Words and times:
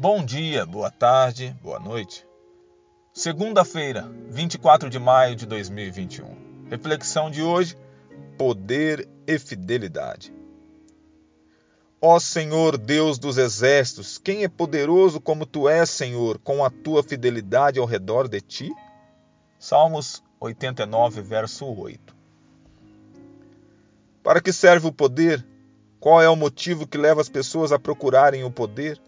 Bom 0.00 0.24
dia, 0.24 0.64
boa 0.64 0.90
tarde, 0.90 1.54
boa 1.62 1.78
noite. 1.78 2.26
Segunda-feira, 3.12 4.10
24 4.30 4.88
de 4.88 4.98
maio 4.98 5.36
de 5.36 5.44
2021. 5.44 6.68
Reflexão 6.70 7.30
de 7.30 7.42
hoje: 7.42 7.76
Poder 8.38 9.06
e 9.26 9.38
fidelidade. 9.38 10.32
Ó 12.00 12.18
Senhor 12.18 12.78
Deus 12.78 13.18
dos 13.18 13.36
exércitos, 13.36 14.16
quem 14.16 14.42
é 14.42 14.48
poderoso 14.48 15.20
como 15.20 15.44
tu 15.44 15.68
és, 15.68 15.90
Senhor, 15.90 16.38
com 16.38 16.64
a 16.64 16.70
tua 16.70 17.02
fidelidade 17.02 17.78
ao 17.78 17.84
redor 17.84 18.26
de 18.26 18.40
ti? 18.40 18.70
Salmos 19.58 20.24
89, 20.40 21.20
verso 21.20 21.66
8. 21.66 22.16
Para 24.22 24.40
que 24.40 24.50
serve 24.50 24.86
o 24.86 24.92
poder? 24.92 25.46
Qual 26.00 26.22
é 26.22 26.28
o 26.30 26.36
motivo 26.36 26.86
que 26.86 26.96
leva 26.96 27.20
as 27.20 27.28
pessoas 27.28 27.70
a 27.70 27.78
procurarem 27.78 28.44
o 28.44 28.50
poder? 28.50 28.98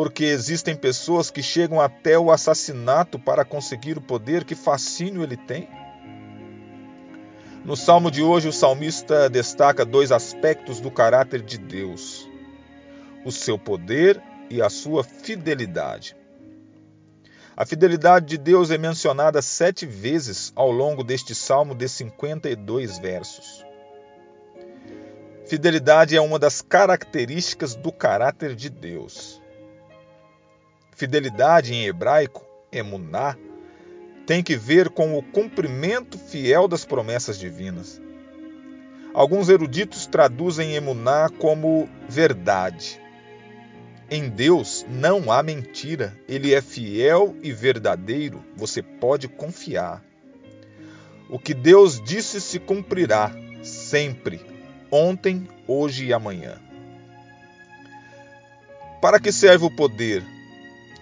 Porque 0.00 0.24
existem 0.24 0.74
pessoas 0.74 1.30
que 1.30 1.42
chegam 1.42 1.78
até 1.78 2.18
o 2.18 2.30
assassinato 2.30 3.18
para 3.18 3.44
conseguir 3.44 3.98
o 3.98 4.00
poder, 4.00 4.46
que 4.46 4.54
fascínio 4.54 5.22
ele 5.22 5.36
tem? 5.36 5.68
No 7.66 7.76
salmo 7.76 8.10
de 8.10 8.22
hoje, 8.22 8.48
o 8.48 8.52
salmista 8.52 9.28
destaca 9.28 9.84
dois 9.84 10.10
aspectos 10.10 10.80
do 10.80 10.90
caráter 10.90 11.42
de 11.42 11.58
Deus: 11.58 12.26
o 13.26 13.30
seu 13.30 13.58
poder 13.58 14.22
e 14.48 14.62
a 14.62 14.70
sua 14.70 15.04
fidelidade. 15.04 16.16
A 17.54 17.66
fidelidade 17.66 18.24
de 18.24 18.38
Deus 18.38 18.70
é 18.70 18.78
mencionada 18.78 19.42
sete 19.42 19.84
vezes 19.84 20.50
ao 20.56 20.70
longo 20.70 21.04
deste 21.04 21.34
salmo 21.34 21.74
de 21.74 21.86
52 21.86 22.98
versos. 22.98 23.62
Fidelidade 25.46 26.16
é 26.16 26.20
uma 26.22 26.38
das 26.38 26.62
características 26.62 27.74
do 27.74 27.92
caráter 27.92 28.54
de 28.54 28.70
Deus. 28.70 29.39
Fidelidade 31.00 31.72
em 31.72 31.86
hebraico, 31.86 32.46
emuná, 32.70 33.34
tem 34.26 34.42
que 34.42 34.54
ver 34.54 34.90
com 34.90 35.16
o 35.16 35.22
cumprimento 35.22 36.18
fiel 36.18 36.68
das 36.68 36.84
promessas 36.84 37.38
divinas. 37.38 37.98
Alguns 39.14 39.48
eruditos 39.48 40.04
traduzem 40.04 40.74
emuná 40.74 41.30
como 41.38 41.88
verdade. 42.06 43.00
Em 44.10 44.28
Deus 44.28 44.84
não 44.90 45.32
há 45.32 45.42
mentira, 45.42 46.14
ele 46.28 46.52
é 46.52 46.60
fiel 46.60 47.34
e 47.42 47.50
verdadeiro, 47.50 48.44
você 48.54 48.82
pode 48.82 49.26
confiar. 49.26 50.04
O 51.30 51.38
que 51.38 51.54
Deus 51.54 51.98
disse 51.98 52.42
se 52.42 52.58
cumprirá, 52.58 53.32
sempre, 53.62 54.38
ontem, 54.90 55.48
hoje 55.66 56.04
e 56.04 56.12
amanhã. 56.12 56.60
Para 59.00 59.18
que 59.18 59.32
serve 59.32 59.64
o 59.64 59.74
poder? 59.74 60.22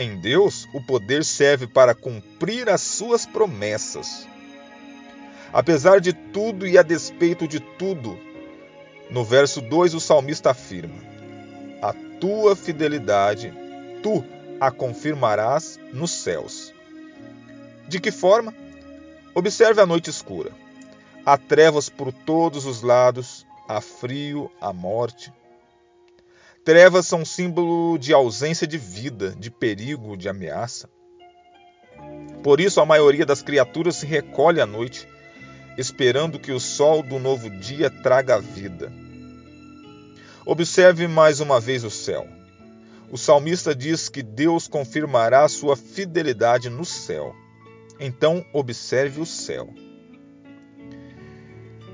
Em 0.00 0.16
Deus, 0.16 0.66
o 0.72 0.80
poder 0.80 1.26
serve 1.26 1.66
para 1.66 1.94
cumprir 1.94 2.70
as 2.70 2.80
suas 2.80 3.26
promessas. 3.26 4.26
Apesar 5.52 6.00
de 6.00 6.14
tudo 6.14 6.66
e 6.66 6.78
a 6.78 6.82
despeito 6.82 7.46
de 7.46 7.60
tudo, 7.60 8.18
no 9.10 9.22
verso 9.22 9.60
2 9.60 9.92
o 9.92 10.00
salmista 10.00 10.52
afirma: 10.52 10.96
A 11.82 11.92
tua 12.18 12.56
fidelidade 12.56 13.52
tu 14.02 14.24
a 14.58 14.70
confirmarás 14.70 15.78
nos 15.92 16.12
céus. 16.12 16.72
De 17.86 18.00
que 18.00 18.10
forma? 18.10 18.54
Observe 19.34 19.82
a 19.82 19.86
noite 19.86 20.08
escura. 20.08 20.50
Há 21.26 21.36
trevas 21.36 21.90
por 21.90 22.10
todos 22.10 22.64
os 22.64 22.80
lados, 22.80 23.46
há 23.68 23.82
frio, 23.82 24.50
há 24.62 24.72
morte. 24.72 25.30
Trevas 26.64 27.06
são 27.06 27.24
símbolo 27.24 27.98
de 27.98 28.12
ausência 28.12 28.66
de 28.66 28.76
vida, 28.76 29.34
de 29.38 29.50
perigo, 29.50 30.16
de 30.16 30.28
ameaça. 30.28 30.90
Por 32.42 32.60
isso, 32.60 32.80
a 32.80 32.86
maioria 32.86 33.24
das 33.24 33.42
criaturas 33.42 33.96
se 33.96 34.06
recolhe 34.06 34.60
à 34.60 34.66
noite, 34.66 35.08
esperando 35.78 36.38
que 36.38 36.52
o 36.52 36.60
sol 36.60 37.02
do 37.02 37.18
novo 37.18 37.48
dia 37.48 37.90
traga 37.90 38.38
vida. 38.38 38.92
Observe 40.44 41.08
mais 41.08 41.40
uma 41.40 41.58
vez 41.58 41.82
o 41.82 41.90
céu. 41.90 42.26
O 43.10 43.16
salmista 43.16 43.74
diz 43.74 44.08
que 44.08 44.22
Deus 44.22 44.68
confirmará 44.68 45.48
sua 45.48 45.76
fidelidade 45.76 46.68
no 46.68 46.84
céu. 46.84 47.34
Então, 47.98 48.44
observe 48.52 49.20
o 49.20 49.26
céu. 49.26 49.68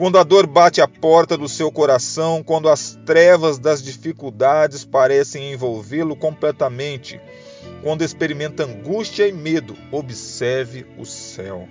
Quando 0.00 0.16
a 0.18 0.22
dor 0.22 0.46
bate 0.46 0.80
à 0.80 0.88
porta 0.88 1.36
do 1.36 1.46
seu 1.46 1.70
coração, 1.70 2.42
quando 2.42 2.70
as 2.70 2.98
trevas 3.04 3.58
das 3.58 3.82
dificuldades 3.82 4.82
parecem 4.82 5.52
envolvê-lo 5.52 6.16
completamente, 6.16 7.20
quando 7.82 8.00
experimenta 8.00 8.64
angústia 8.64 9.28
e 9.28 9.32
medo, 9.32 9.76
observe 9.92 10.86
o 10.96 11.04
céu. 11.04 11.68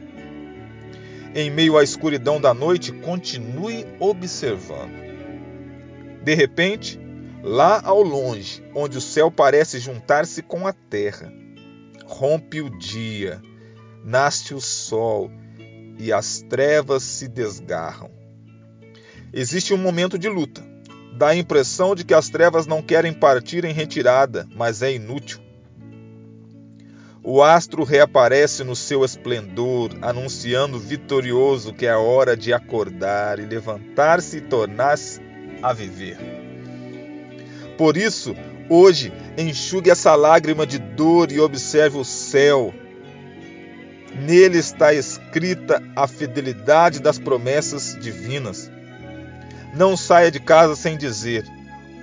Em 1.33 1.49
meio 1.49 1.75
à 1.75 1.83
escuridão 1.83 2.39
da 2.39 2.53
noite, 2.53 2.91
continue 2.91 3.83
observando. 3.99 4.93
De 6.23 6.35
repente, 6.35 6.99
lá 7.41 7.81
ao 7.83 8.03
longe, 8.03 8.63
onde 8.75 8.99
o 8.99 9.01
céu 9.01 9.31
parece 9.31 9.79
juntar-se 9.79 10.43
com 10.43 10.67
a 10.67 10.71
terra, 10.71 11.33
rompe 12.05 12.61
o 12.61 12.69
dia, 12.77 13.41
nasce 14.03 14.53
o 14.53 14.61
sol 14.61 15.31
e 15.99 16.13
as 16.13 16.41
trevas 16.41 17.03
se 17.03 17.27
desgarram. 17.27 18.09
Existe 19.33 19.73
um 19.73 19.77
momento 19.77 20.17
de 20.17 20.29
luta. 20.29 20.63
Dá 21.15 21.27
a 21.27 21.35
impressão 21.35 21.93
de 21.93 22.05
que 22.05 22.13
as 22.13 22.29
trevas 22.29 22.65
não 22.65 22.81
querem 22.81 23.11
partir 23.11 23.65
em 23.65 23.73
retirada, 23.73 24.47
mas 24.55 24.81
é 24.81 24.93
inútil. 24.93 25.39
O 27.21 27.43
astro 27.43 27.83
reaparece 27.83 28.63
no 28.63 28.75
seu 28.75 29.03
esplendor, 29.03 29.91
anunciando 30.01 30.79
vitorioso 30.79 31.73
que 31.73 31.85
é 31.85 31.95
hora 31.95 32.35
de 32.35 32.53
acordar 32.53 33.37
e 33.39 33.45
levantar-se 33.45 34.37
e 34.37 34.41
tornar-se 34.41 35.19
a 35.61 35.73
viver. 35.73 36.17
Por 37.77 37.97
isso, 37.97 38.33
hoje, 38.69 39.11
enxugue 39.37 39.89
essa 39.89 40.15
lágrima 40.15 40.65
de 40.65 40.79
dor 40.79 41.31
e 41.31 41.39
observe 41.39 41.97
o 41.97 42.05
céu. 42.05 42.73
Nele 44.15 44.57
está 44.57 44.93
escrita 44.93 45.83
a 45.95 46.07
fidelidade 46.07 46.99
das 46.99 47.19
promessas 47.19 47.95
divinas. 47.99 48.71
Não 49.75 49.95
saia 49.95 50.31
de 50.31 50.39
casa 50.39 50.75
sem 50.75 50.97
dizer: 50.97 51.45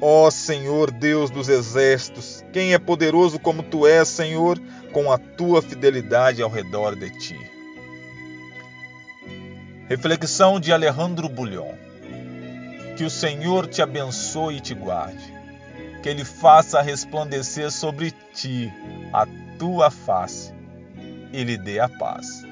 Ó 0.00 0.27
oh, 0.27 0.31
Senhor 0.31 0.91
Deus 0.91 1.31
dos 1.31 1.49
exércitos, 1.49 2.44
quem 2.53 2.72
é 2.72 2.78
poderoso 2.78 3.39
como 3.39 3.62
tu 3.62 3.87
és, 3.87 4.06
Senhor, 4.06 4.59
com 4.93 5.11
a 5.11 5.19
tua 5.19 5.61
fidelidade 5.61 6.43
ao 6.43 6.50
redor 6.50 6.94
de 6.94 7.11
ti. 7.11 7.39
Reflexão 9.88 10.61
de 10.61 10.73
Alejandro 10.73 11.28
Bulhon. 11.28 11.75
Que 12.97 13.05
o 13.05 13.11
Senhor 13.11 13.67
te 13.67 13.83
abençoe 13.83 14.56
e 14.56 14.61
te 14.61 14.75
guarde. 14.75 15.34
Que 16.03 16.09
ele 16.09 16.25
faça 16.25 16.81
resplandecer 16.81 17.71
sobre 17.71 18.12
ti 18.33 18.73
a 19.12 19.27
tua 19.59 19.91
face 19.91 20.56
e 21.32 21.44
lhe 21.44 21.56
dê 21.56 21.81
a 21.81 21.88
paz. 21.88 22.44